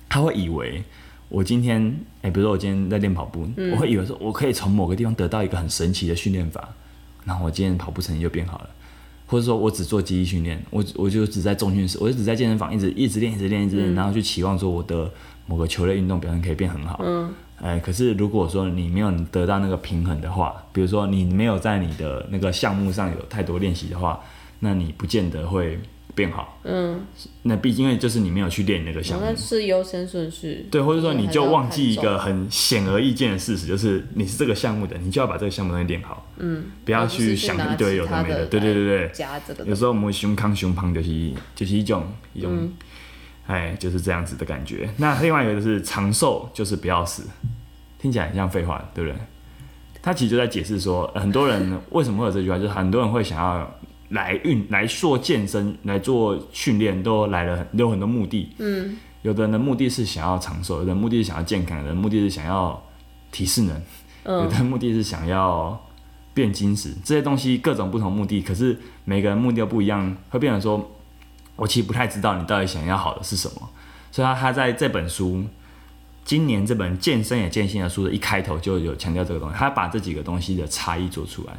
[0.09, 0.85] 他会以为。
[1.29, 6.69] 我今天，哎，比如说我今天在练跑步，我会以为说我可以从某个地方得到一个很神奇的训练法，
[7.25, 8.71] 然后我今天跑步成绩就变好了，
[9.29, 15.09] 或者说我只做记忆训练，我我就只在重训室，我就只在健身房一直一直练一直练一直练，然后去期望说我的
[15.47, 24.21] 某个球类运动表现可以变很好，嗯，哎，可是如果说你没有得到那个平衡的话，比如说你没有在你的那个项目上有太多练习的话，
[24.59, 25.79] 那你不见得会。
[26.17, 27.07] 变好，嗯，
[27.43, 42.71] 那毕竟因为就是你没有去练那个项目，那是优先顺序，对，或者说你就忘记一个很显而易见的事实，就是你是这个项目的，你就要把这个项目东西练好，嗯，不要去想一堆有的没的，对对对对，加这个，有时候我们胸康胸胖就是就是一种一种，
[43.47, 44.89] 哎，就是这样子的感觉。
[44.97, 47.25] 那另外一个就是长寿就是不要死，
[48.01, 49.19] 听起来很像废话，对不对？
[50.01, 53.71] 他其实就在解释说，很多人为什么会有这句话，就是很多人会想要。
[54.11, 62.81] 来运来做健身来做训练都来了很有很多目的，嗯，有的人的目的是想要长寿，有的目的是想要健康，有的目的是想要
[63.33, 63.83] 提示能，
[64.25, 65.85] 有的目的是想要
[66.33, 70.89] 变金石，这些东西各种不同目的，可是每个人目的都不一样，会变成说，
[71.57, 73.69] 我其实不太知道你到底想要好的是什么，
[74.13, 75.45] 所以他他在这本书
[76.25, 81.53] 今年这本健身也健心的书的一开头就有强调这个东西，他把这几个东西的差异做出来。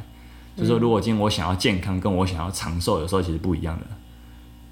[0.58, 3.86] 就说如果今天我想要健康，跟我想要长寿，有时候其实不一样的。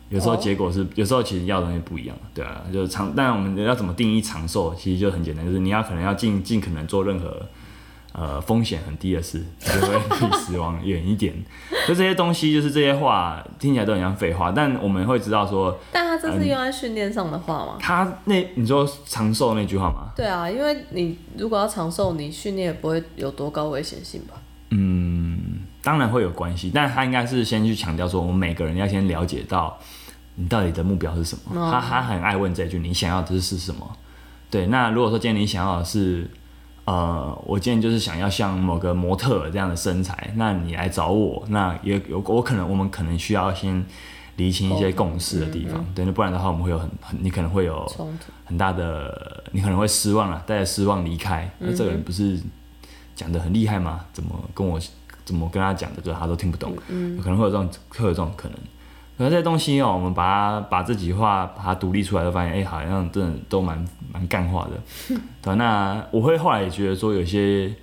[0.09, 7.45] 有时候哦结果是，有时候其实要的东西不一样，对啊，就是长，但我们要怎么定义长寿，其实就很简单，就是你要可能要尽尽可能做任何
[8.13, 11.35] 呃风险很低的事，就会离死亡远一点。
[11.89, 17.77] 就这些东西，就是这些话听起来都很像废话，但我们会知道说，但他这嗯是用在训练上的话吗？
[17.81, 20.13] 他那你说长寿那句话吗？
[20.15, 24.41] 对啊，因为你如果要长寿，你训练也不会有多高危险性吧？
[25.87, 29.79] 当然会有关系，但他应该是先去强调说，我们每个人要先了解到
[30.35, 31.61] 你到底的目标是什么。
[31.61, 33.97] 哦他他很爱问这句，你想要的是什么？
[34.51, 36.29] 对，那如果说今天你想要的是，
[36.87, 43.85] 呃，我今天就是想要像某个模特这样的身材，那你来找我，那也有我可能我们可能需要先
[44.37, 47.87] 厘清一些共识的地方，对，那不然的话我们会有很很你可能会有。
[48.49, 51.51] 很大的，你可能会失望了，带着失望离开。
[51.59, 52.41] 那这个人不是
[53.13, 54.05] 讲的很厉害吗？
[54.13, 54.79] 怎么跟我
[55.27, 58.57] 怎么跟他讲的，就是他都听不懂，嗯可能会有这种会有这种可能。
[59.19, 65.17] 可是这些东西哦，我们把它把这几话把它独立出来，就发现哎、好像真的都蛮蛮干话的。
[65.43, 67.75] 对，那我会后来也觉得说，有些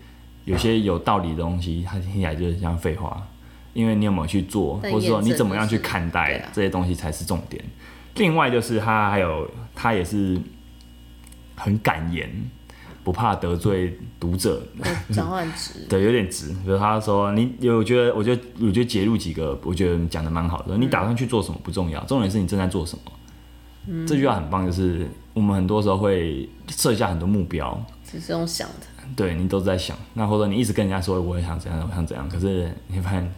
[0.46, 3.20] 有些有道理的东西，它听起来就是像废话，
[3.74, 7.64] 因为你有没有去做，但或者说你怎么样去看待啊这些东西才是重点。
[8.16, 10.40] 另外就是他还有他也是
[11.56, 12.30] 很敢言，
[13.04, 14.62] 不怕得罪读者，
[15.12, 16.50] 讲话很直， 对，有点直。
[16.50, 20.78] 比如他说你，我觉得，我觉得，我觉得截录几个，我觉得讲的蛮好的。
[20.78, 23.12] 你打算去做什么不重要，重点是你正在做什么。
[24.08, 27.78] 这句话很棒，就是我们很多时候会设下很多目标，
[28.10, 28.88] 只是用想的。
[29.18, 33.30] 对你都在想，那或者你一直跟人家说我也想怎样，我想怎样，可是你发现，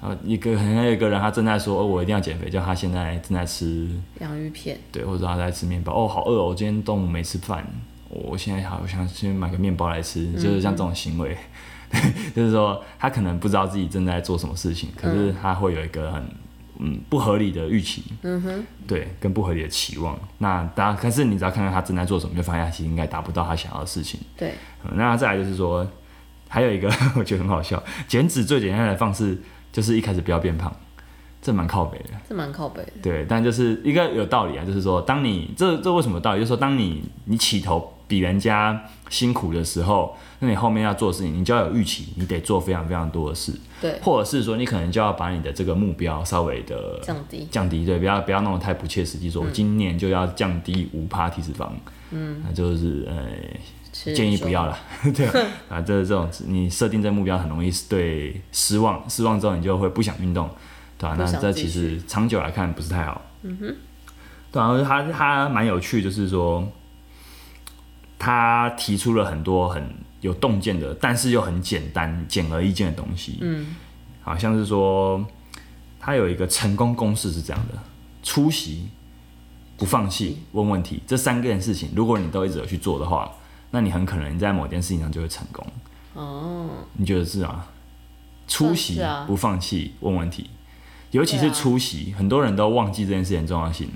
[0.00, 7.64] 呃，一个可能有一个人他正在说，哦，我一定要减肥，就他现在正在吃洋芋片，对，或者他在吃面包，哦，好饿哦，我今天中午没吃饭，
[8.12, 11.36] 我现在好想去买个面包来吃，就是像这种行为，
[12.36, 16.22] 就是说他可能不知道自己正在做什么事情，可是他会有一个很
[16.78, 20.18] 嗯不合理的预期，嗯哼，对，跟不合理的期望。
[20.38, 24.20] 那大家，可是你只要看看他正在做什么，就发现他其实应该达不到他想要的事情。
[24.36, 24.52] 对，
[24.84, 25.86] 嗯那再来就是说，
[26.48, 29.40] 还有一个 我觉得很好笑，减脂最简单的方式
[29.72, 30.74] 就是一开始不要变胖，
[31.40, 32.10] 这蛮靠北的。
[32.28, 32.92] 这蛮靠北的。
[33.02, 36.40] 对，但就是一个有道理啊，就是说，当你这这为什么道理？
[36.40, 47.46] 就是说，当你你起头比人家辛苦的时候，那你后面要做的事情，你就要有预期，你得做非常非常多的事，对，或者是说，你可能就要把你的这个目标稍微的降低。
[47.50, 51.70] 降低，对，不要不要弄得太不切实际，说我今年就要降低五趴体脂肪，
[52.10, 54.78] 嗯，那就是呃建议不要了，
[55.14, 55.46] 对啊，
[55.78, 60.48] 啊，这这种你设定这目标很容易对失望，失望之后你就会不想运动，
[60.98, 63.22] 对吧、那这其实长久来看不是太好。
[63.42, 63.76] 嗯哼，
[64.50, 66.66] 对啊，他他蛮有趣，就是说
[68.24, 69.84] 他提出了很多很
[70.20, 73.38] 有洞见的，但是又很简单、简而易见的东西。
[73.40, 73.74] 嗯，
[74.22, 75.26] 好像是说
[75.98, 77.74] 他有一个成功公式是这样的：
[78.22, 78.86] 出席、
[79.76, 83.28] 不放弃、问问题，这三件事情，如果你都一直有去做的话，
[83.72, 85.66] 那你很可能你在某件事情上就会成功。
[86.14, 87.66] 哦，你觉得是啊？
[88.46, 90.48] 出席、啊不放弃、问问题，
[91.10, 93.90] 尤其是出席，很多人都忘记这件事情的重要性。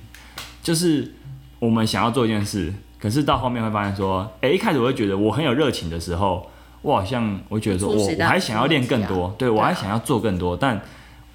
[0.65, 1.15] 就是
[1.61, 6.49] 我们想要做一件事，可是到后面会发现说，诶，一开始我会觉得我很有热情的时候，
[6.83, 10.57] 我好像我会觉得说我我还想要练更多，对我还想要做更多。
[10.57, 10.81] 但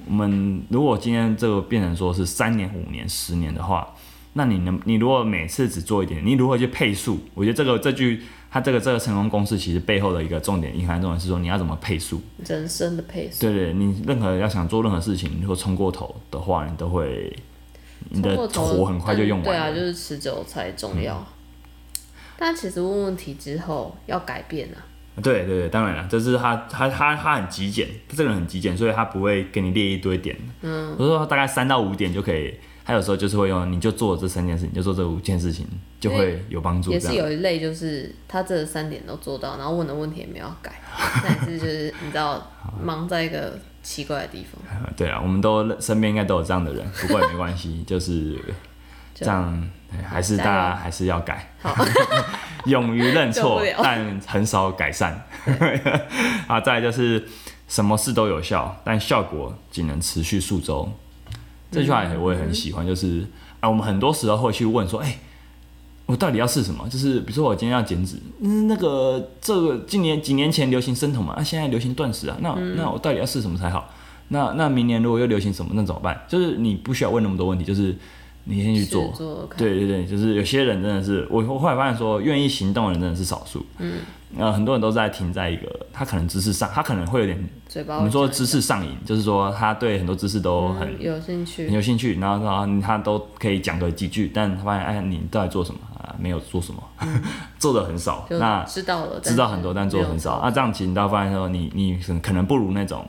[0.07, 3.87] 我们如果今天这个变成说是三年、五年、十年的话，
[4.33, 7.19] 那你能你如果每次只做一点，你如何去配速？
[7.33, 12.21] 我觉得这个这句它这个这个成功公式其实背后的一个重点，隐含重点是说你要怎么配速。
[12.47, 13.41] 人生的配速。
[13.41, 17.31] 对对，你任何要想做任何事情，你如果冲过头的话，你都会
[18.09, 21.23] 你的火很快就用完对啊，就是持久才重要。
[22.41, 24.81] 但其实问问题之后要改变啊，
[25.21, 30.35] 对对对，当然了，这是他他他他很极简，他这个人很极简，所以他不会给你列一堆点。
[30.61, 32.51] 嗯，我说他大概三到五点就可以。
[32.83, 35.67] 他有时候就是会用，你就做这三件事，你就做这五件事情，
[35.99, 36.91] 就会有帮助。
[36.91, 37.13] 也是。
[37.13, 40.81] 有一类就是他这三点都做到，然后问的问题也没有改，
[41.23, 42.51] 但是就是你知道
[42.83, 48.35] 忙在一个奇怪的地方，呃 对啊，我们都身边应该都有这样的人，不过也没关系，就是
[49.13, 49.69] 这样，哎
[50.07, 51.53] 还是大家还是要改，
[52.65, 55.25] 勇于认错 但很少改善。
[56.47, 57.27] 啊，再来就是
[57.67, 60.89] 什么事都有效，但效果仅能持续数周。
[61.71, 63.25] 这句话也我也很喜欢，就是
[63.59, 65.17] 啊，我们很多时候会去问说，哎、
[66.05, 66.87] 我到底要试什么？
[66.89, 73.89] 就是比如说我今天要减脂，嗯，那个这个今年几年前流行生酮嘛，那、现在流行断食啊，那、那我到底要试什么才好？
[74.27, 76.21] 那那明年如果又流行什么，那怎么办？
[76.27, 77.95] 就是你不需要问那么多问题，就是
[78.43, 79.11] 你先去做。
[79.15, 83.65] 做，对对对，就是有些人真的是，我我后来发现说，愿意行动的人真的是少数。
[83.79, 83.99] 嗯，
[84.37, 96.15] 呃，很多人都在停在一个，他可能知识上，他可能会有点，嘴巴我们说知识上瘾，就是说他对很多知识都很、嗯有兴趣很，有兴趣，然后然后他都可以讲个几句，但他发现，哎，你到底做什么啊？
[96.19, 96.81] 没有做什么，
[97.59, 98.27] 做的很少。
[98.29, 100.39] 那知道了，知道很多，但做的很少。
[100.41, 103.05] 那啊，这样其实你到发现说，你你可能不如那种，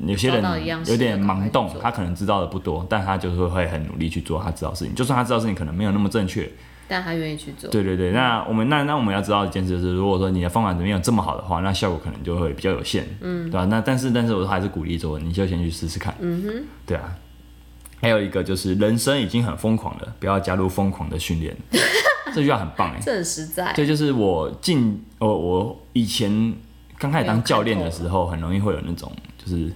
[0.00, 0.42] 你有些人
[0.86, 6.50] 有点盲动他可能知道的不多，但他就是会很努力去做他知道的事情，就算他知道事情可能没有那么正确。
[6.88, 17.16] 但他愿意去做，对对对，那我们那那我们要知道一件事就是，如果说你的方法没有这么好的话，那效果可能就会比较有限，嗯，对吧、那但是但是我还是鼓励说，你就先去试试看，嗯哼，对啊。
[18.00, 21.56] 还有一个就是，人生已经很疯狂了，不要加入疯狂的训练。
[22.34, 26.52] 这句话很棒哎，这很实在，这就是我进我我以前
[26.98, 29.10] 刚开始当教练的时候，很容易会有那种
[29.44, 29.72] 就是，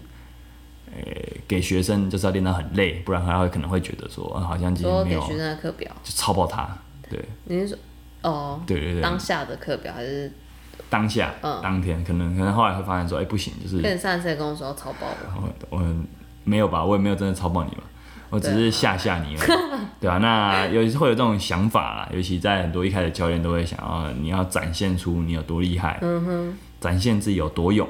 [0.86, 1.02] 呃、
[1.48, 6.68] 给学生就是要练到很累，不然他会可能会觉得说，啊好像今天没有给学生的课表，就超爆他。
[7.10, 7.24] 对。
[7.44, 7.78] 你是说
[8.22, 10.30] 哦，对对对，当下的课表还是？
[10.88, 11.60] 当下、嗯。
[11.62, 15.26] 当天，可能可能后来会发现说，哎、不行，就是跟你上一次跟我说超爆的，
[15.70, 15.94] 我我
[16.44, 17.82] 没有吧，我也没有真的超爆你嘛，
[18.30, 19.48] 我只是吓吓你而已，
[20.00, 27.88] 对吧、那有会有这种想法啦，尤其在很多一开始教练都会想要你要展现出你有多厉害，嗯哼，展现自己有多勇。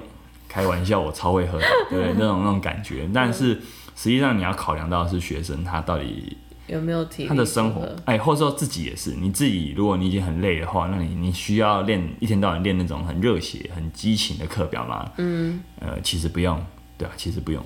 [0.57, 2.15] 开玩笑，我超会喝的，对 不对？
[2.15, 3.61] 那种那种感觉，但是
[3.95, 6.35] 实际上你要考量到的是学生他到底
[6.67, 15.13] 有没有体他的生活哎，或者说自己也是，你自己如果你已经很累的话，那你你需要练一天到晚练那种很热血、很激情的课表吗？
[15.19, 16.59] 嗯，呃，其实不用，
[16.97, 17.63] 对啊，其实不用。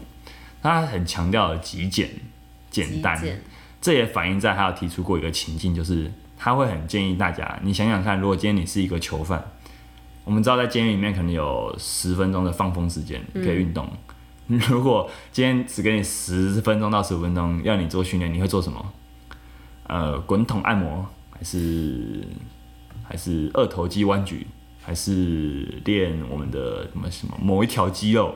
[0.61, 2.11] 他很强调极简、
[2.73, 3.17] 简单，
[3.81, 9.43] 这也反映在他有提出过一个情境，就是他会很建议大家，你想想看，如果今天你是一个囚犯，
[10.25, 13.89] 我们知道在监狱里面可能有十分钟的放风时间，可以运动。
[14.69, 18.93] 如果今天只给你十分钟到十五分钟要你做训练，你会做什么？
[19.85, 22.25] 呃，滚筒按摩，还是
[23.03, 24.47] 还是二头肌弯举，
[24.83, 28.35] 还是练我们的什么什么某一条肌肉，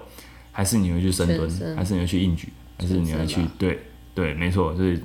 [0.52, 3.80] 还是你会去深蹲还是你会去硬举，还是你会去对
[4.14, 5.00] 对，没错，就是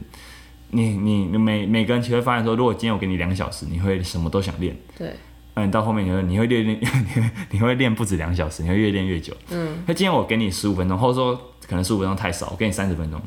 [0.69, 5.15] 你你你每每个人其实会发现说，如果今天我给你两小时，你会什么都想练，对，
[5.59, 6.79] 那你到后面你会你会练练
[7.51, 9.35] 你会练不止两小时，你会越练越久。
[9.49, 11.35] 嗯，那今天我给你十五分钟，或者说
[11.67, 13.21] 可能十五分钟太少，我给你三十分钟，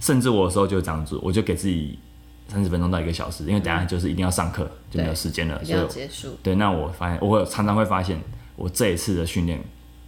[0.00, 1.98] 甚至我有时候就这样子，我就给自己
[2.46, 8.20] 三十分钟到一个小时，因为等下就是一定要上课，就没有时间了，就要所以结束，对，那我发现我会常常会发现，
[8.56, 9.58] 我这一次的训练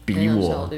[0.05, 0.71] 比我，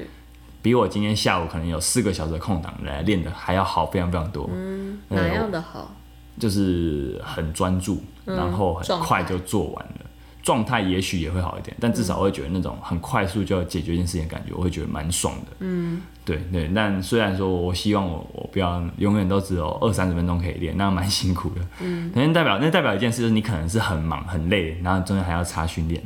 [0.62, 4.48] 比我今天下午可能有四个小时的空档来练的还要好非常非常多。
[4.52, 5.92] 嗯，哪样的好？
[6.38, 10.00] 就是很专注，然后很快就做完了。
[10.42, 15.46] 状态也许也会好一点，但至少我会觉得那种很快速就要解决一件事情的感觉，我会觉得蛮爽的。
[15.58, 16.70] 嗯，对对。
[16.72, 21.60] 但虽然说我希望我我不要永远都只有二三十分钟可以练，那蛮辛苦的。
[21.80, 26.00] 嗯，那代表那代表一件事，就是你可能是很忙很累，然后中间还要插训练。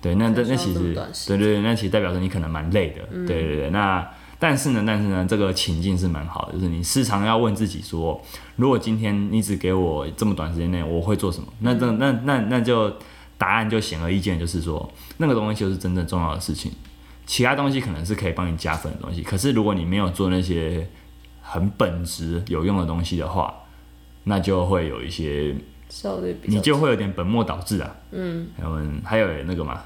[0.00, 0.94] 对，那那那其实
[1.26, 3.02] 对对对，那其实代表着你可能蛮累的。
[3.26, 4.08] 对对对，那
[4.42, 8.18] 但是呢，但是呢，这个情境是蛮好的，就是你时常要问自己说，
[8.56, 11.52] 如果今天你只给我这么短时间内，我会做什么？
[11.58, 12.90] 那这那那那就
[13.36, 16.72] 答案就显而易见，就是说那个东西就是真正重要的事情，
[17.26, 20.88] 其他东西可能是可以帮你加分的东西，可是如果你没有做那些
[21.42, 23.54] 很本质有用的东西的话，
[24.24, 25.54] 那就会有一些
[26.44, 27.94] 你就会有点本末倒置啊。
[28.12, 29.82] 嗯，我们还有那个嘛，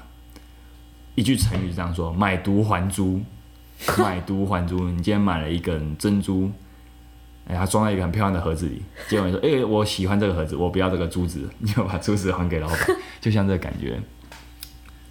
[1.15, 3.21] 一句成语是这样说：买椟还珠。
[3.97, 6.51] 买椟还珠，你今天买了一根珍珠，
[7.47, 12.79] 哎、它装在一个很漂亮的盒子里，结果你说，哎、我喜欢这个盒子，我不要这个珠子，你就把珠子还给老板，
[13.21, 14.01] 就像这个感觉，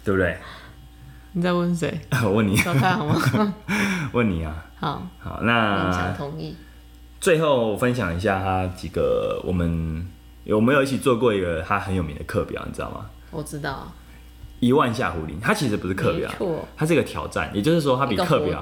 [0.03, 0.37] 对不对？
[1.33, 1.99] 你在问谁？
[2.23, 3.53] 我 问你，小太好吗？
[4.13, 6.55] 问你啊，好，好，勉那强同意。
[7.19, 10.05] 最后分享一下他几个我们
[10.43, 13.05] 有没有一起做过一个他很有名的课表，你知道吗？
[13.31, 13.91] 我知道，
[14.59, 16.31] 一万下壶铃，它其实不是课表
[16.75, 18.61] 它是一个挑战，也就是说它比课表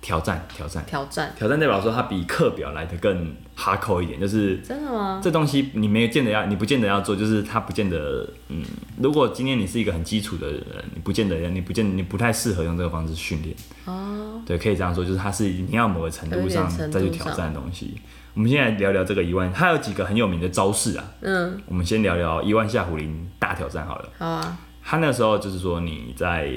[0.00, 1.34] 挑战挑战挑战。
[1.36, 5.20] 挑战代表说它比课表来的更哈扣一点，就是真的吗？
[5.22, 8.62] 这东西你没有见得要，你不见得要做，就是它不见得，嗯，
[8.98, 18.00] 如果今天你是一个很基础的人，你不见得，你不见你不太适合用这个方式训练，哦，对，可以这样说，就是它是你要某个程度上再去挑战的东西。
[18.34, 24.08] 我们现在聊聊这个一万，它有几个很有名的招式啊，嗯，我们先聊聊一万下壶铃大挑战好了。
[24.16, 24.58] 好啊，
[24.90, 26.50] 他那时候就是说你在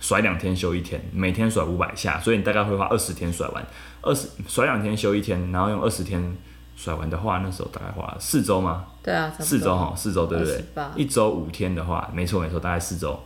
[0.00, 3.66] 甩两天休一天，每天甩五百下，所以你大概会花二十天甩完。
[4.02, 6.36] 二十甩两天休一天，然后用二十天
[6.76, 8.84] 甩完的话，那时候大概花四周吗？
[9.02, 10.62] 对啊，四周哈，四周对不对
[10.94, 13.18] 一周五天的话，没错没错，大概四周。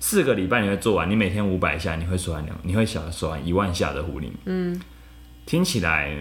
[0.00, 4.32] 四个礼拜你会做完，你每天五百下，你会甩完两，你会想甩完一万下的壶铃。
[4.46, 4.80] 嗯，
[5.44, 6.16] 听起来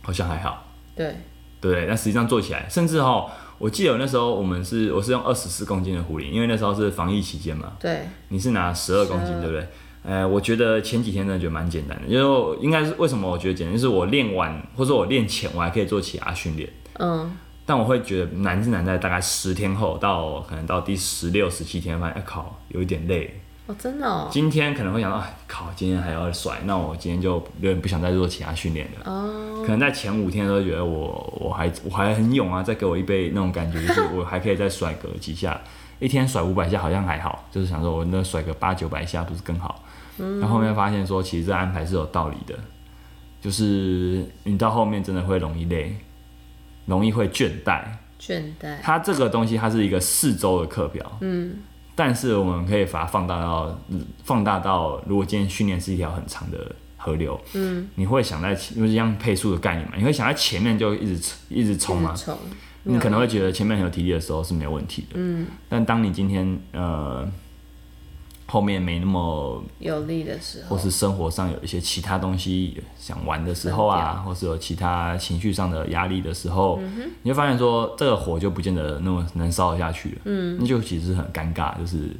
[0.00, 0.66] 好像还好，
[0.96, 1.14] 对，
[1.60, 1.84] 对不对？
[1.86, 9.66] 那实际上做起来，甚至哈，我记得那时候我们是我是用二十四公斤的壶铃，因为那时候是防疫期间嘛，对，你是拿十二公斤，对不对？
[10.02, 17.34] 呃，我觉得前几天真的觉得蛮简单的，因为应该是为什么我觉得简单，就是我练完或者我练前我还可以做其他训练，嗯，
[17.64, 23.40] 但我会觉得难是难在大概十天后到可能到第十六、十七天，发现哎靠，有一点累。
[23.66, 29.10] 哦，真的哦，今天可能会想到，哎靠，今天还要甩，那我今天就有点不想再做其他训练了。
[29.10, 35.58] 哦，可能在前五天都觉得我我还我还很勇啊，再给我一杯那种感觉，就是 我还可以再甩个几下，
[35.98, 39.82] 一天甩五百下好像还好，就是想说我那甩个八九百下不是更好？
[40.18, 42.54] 嗯，然后后面发现说其实这安排是有道理的，
[43.40, 45.96] 就是你到后面真的会容易累，
[46.84, 47.82] 容易会倦怠。
[48.20, 51.56] 倦怠，它这个东西它是一个四周的课表，嗯，
[51.94, 62.14] 但是我们可以把它放大到嗯放大到，如果今天训练是一条很长的河流，嗯，你会想在前就是像配速的概念嘛，你会想在前面就一直一直冲嘛。
[62.86, 67.26] 你可能会觉得前面很有体力的时候是没有问题的，嗯，但当你今天呃
[68.46, 76.78] 后面没那么有力的时候，或是生活上有一些其他东西想玩的时候啊，或是有其他情绪上的压力的时候，
[77.22, 80.16] 你会发现说这个火就不见得那么能烧得下去了。
[80.24, 82.10] 嗯，那就其实很尴尬，就是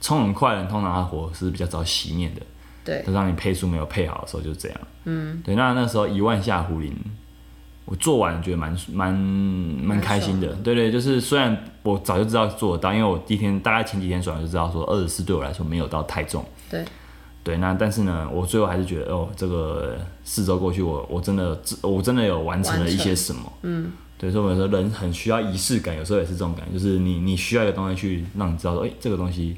[0.00, 2.42] 冲很快的人，通常他火是比较早熄灭的。
[2.82, 4.80] 对，就让你配速没有配好的时候就这样。
[5.04, 6.94] 嗯，对，那那时候一万下壶铃，
[7.84, 10.48] 我做完觉得蛮蛮蛮开心的。
[10.62, 16.44] 对对，就是虽然我早就知道做得到，因为我第一天大概前几天甩就知道说二十四对我来说没有到太重。
[16.70, 16.84] 对，
[17.42, 23.52] 对，那但是呢，我最后还是觉得哦，这个四周过去我，我真的我真的有完成了一些什么。
[23.62, 29.56] 嗯，对，所以我说人很需要仪式感，有时候也是这种感觉，就是你你需要一个东西去让你知道说，哎、这个东西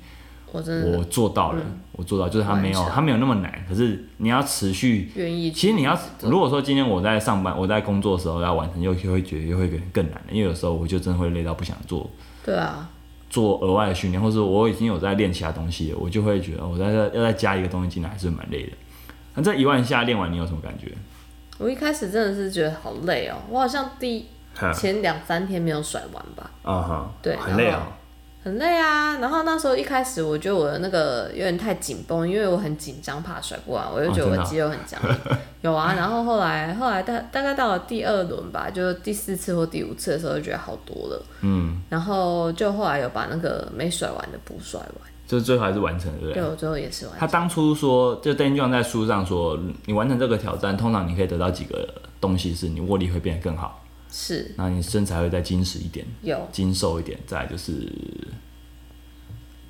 [0.53, 5.11] 我真的我做到了，我做到，就是他没有完成它没有那么难，可是你要持续。
[5.14, 12.09] 愿意，其实你要，如果说今天我在上班，我在工作的时候要完成，又又会觉得又会更难的，因为有时候我就真的会累到不想做
[12.44, 12.88] 对啊，
[13.30, 18.72] 做额外的训练，或者我已经有在练其他东西了，我就会觉得我在这要再加一个东西进来，还是蛮累的。
[19.34, 20.92] 那这一万下练完，你有什么感觉？
[21.59, 24.26] 我一开始真的是觉得好累哦，我好像第
[24.74, 27.88] 前两三天没有甩完吧，啊哈，对很累啊、
[28.43, 29.18] 很累啊。
[29.18, 35.36] 然后那时候一开始我觉得我的那个有点太紧绷，因为我很紧张，怕甩不完，我就觉得我肌肉很僵硬。
[35.62, 41.22] 有啊，然后后来后来大大概到了第二轮吧，就第四次或第五次的时候，就觉得好多了。
[41.43, 46.43] 嗯，然后就后来有把那个没甩完的补甩完，就是最后还是完成了，对不对？
[46.43, 51.88] 对我最后也是完成他当初说，就 Dan John 在书上说，你完成这个挑战，通常你可以得到几个
[52.20, 53.81] 东西，是你握力会变得更好，
[54.14, 56.06] 是那你身材会再精实一点。
[56.20, 57.90] 有精瘦一点，再就是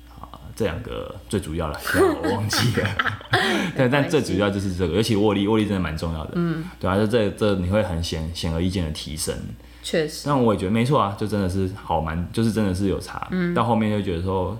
[0.09, 1.79] 啊这两个最主要了，
[2.21, 2.89] 我忘记了。
[3.77, 6.31] 但但最主要就是这个，尤其握力，握力真的蛮重要的。
[6.35, 9.33] 嗯，对啊，就这这你会很显显而易见的提升。
[9.81, 13.27] 确实但我也觉得没错啊，就真的是好蛮，就是真的是有差。
[13.31, 14.57] 嗯，到后面就觉得说，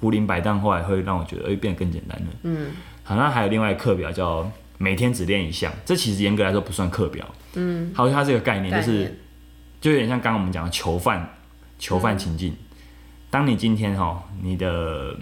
[0.00, 2.26] 壶铃摆荡后来会让我觉得，哎、变得更简单了。
[2.42, 2.70] 嗯，
[3.02, 7.24] 好，那还有另外一个课表叫每天只练一项，这其实严格来说不算课表。
[7.54, 9.23] 嗯，好像，它是一个概念，就是概念就
[9.90, 11.34] 有点像刚刚我们讲的囚犯
[11.78, 12.56] 囚犯情境。
[13.30, 15.16] 当你今天哈，你的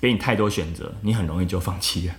[0.00, 2.14] 给你太多选择，你很容易就放弃了。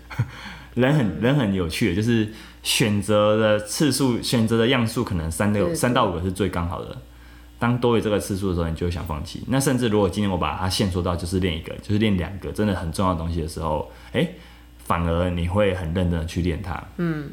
[0.73, 2.33] 人很人很有趣的，就是
[2.63, 6.97] 选择的次数、选择的样数，可能三六三到五个是最刚好的。
[7.57, 9.41] 当多于这个次数的时候，你就会想放弃。
[9.47, 14.27] 那甚至如果今天我把它限缩到就是练一个，就是练两个真的很重要的东西的时候，哎、
[14.79, 16.83] 反而你会很认真的去练它。
[16.97, 17.29] 嗯，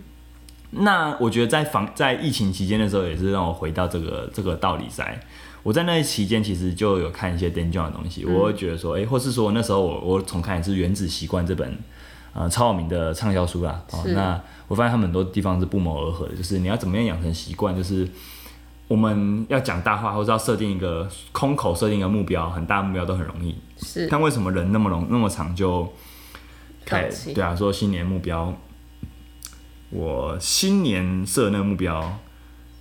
[0.72, 5.20] 那我觉得在防在疫情期间的时候，也是让我回到这个这个道理在。
[5.62, 11.78] 我在那期间其实就有看一些 Dan John 的东西，我会觉得说，哎、或是说那时候我我重看一次《原子习惯》这本
[12.34, 13.80] 呃超有名的畅销书啦。
[13.92, 18.08] 哦，那我发现他们很多地方是不谋而合的，就是你要怎么样养成习惯，就是
[18.88, 23.54] 我们要讲大话，或者要设定一个空口设定一个目标，很大目标都很容易。
[23.76, 25.92] 是但为什么人那么容那么长就
[26.84, 28.52] 开对啊，说新年目标，
[29.92, 32.18] 我新年设那个目标，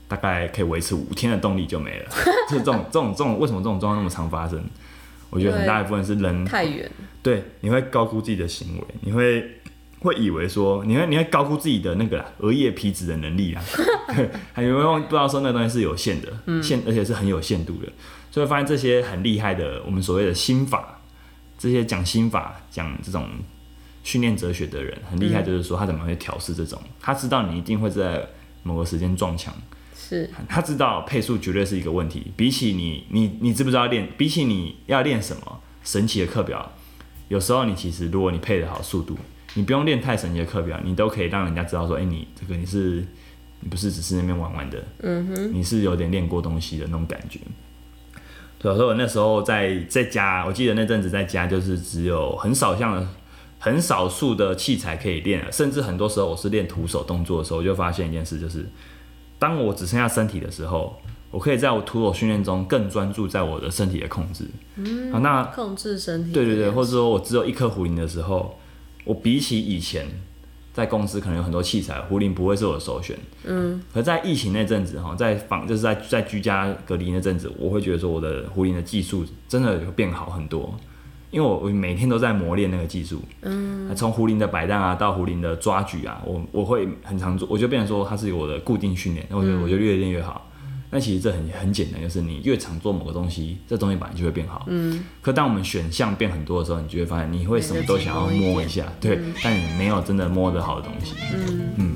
[0.07, 2.09] 大概可以维持五天的动力就没了。
[2.49, 4.63] 就是这种这种这种，为什么这种状况那么常发生？
[5.29, 6.91] 我觉得很大一部分是人太远，
[7.23, 9.61] 对，你会高估自己的行为，你会
[9.99, 13.63] 会以为说，你会你会高估自己的那个啦额叶皮脂的能力啊，
[14.13, 17.87] 对， 还有忘不知道说那个东西是有限的，限而且是很有限度的，
[18.29, 20.99] 所以发现这些很厉害的，我们所谓的心法，
[21.57, 23.29] 这些讲心法、讲这种
[24.03, 28.27] 训练哲学的人很厉害，就是说他怎么会调试这种，他知道你一定会在
[28.63, 29.53] 某个时间撞墙，
[29.95, 32.31] 是他知道配速绝对是一个问题。
[32.35, 34.07] 比起你，你你知不知道练？
[34.17, 36.71] 比起你要练什么神奇的课表，
[37.27, 39.17] 有时候你其实如果你配得好速度，
[39.53, 43.05] 你不用练太神奇的课表，你都可以让人家知道说，哎、你这个你是
[43.59, 47.39] 你不是只是那边玩玩的，嗯哼，你是有点练过东西的那种感觉。
[48.57, 53.07] 对，所以我那时候在在家，我记得那阵子在家就是只有很少像的
[53.61, 58.67] 很少数的器材可以练，甚至很多时候我是练徒手动作的时候，我就发现一件事，就是
[59.37, 60.99] 当我只剩下身体的时候，
[61.29, 64.45] 我可以在我徒手训练中更专注在我的身体的控制。
[64.75, 68.57] 嗯，啊，那控制身体，对对对，或者说我只有一颗壶铃的时候，
[69.05, 70.07] 我比起以前。
[70.73, 73.19] 在公司可能有很多器材，壶铃不会是我的首选。
[73.43, 80.73] 嗯，可在疫情那阵子哈，在房就是在在居家隔离那阵子，我会觉得说我的壶铃的技术真的有变好很多，
[81.31, 83.21] 因为我我每天都在磨练那个技术。
[83.41, 90.47] 嗯，从胡林的摆荡啊，到胡林的抓举啊，我我会很常做，我就变成说它是我的固定训练，那我觉得我就越练越好。
[90.93, 94.65] 那其实这很很简单，就是你越常做某个东西，这东西本来就会变好。
[94.67, 95.05] 嗯。
[95.21, 101.15] 可当我们选项变很多的时候，你就会发现你会什么都想要摸一下，对，但你没有真的摸得好的东西。
[101.33, 101.93] 嗯嗯。